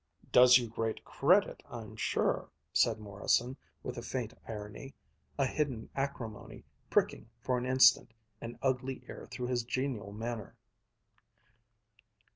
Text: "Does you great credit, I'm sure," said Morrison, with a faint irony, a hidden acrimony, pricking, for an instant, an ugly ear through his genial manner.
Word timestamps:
"Does 0.31 0.57
you 0.57 0.67
great 0.67 1.05
credit, 1.05 1.61
I'm 1.69 1.95
sure," 1.95 2.49
said 2.73 2.99
Morrison, 2.99 3.55
with 3.83 3.99
a 3.99 4.01
faint 4.01 4.33
irony, 4.47 4.95
a 5.37 5.45
hidden 5.45 5.91
acrimony, 5.95 6.63
pricking, 6.89 7.29
for 7.39 7.59
an 7.59 7.67
instant, 7.67 8.11
an 8.41 8.57
ugly 8.63 9.03
ear 9.07 9.27
through 9.29 9.49
his 9.49 9.61
genial 9.63 10.11
manner. 10.11 10.55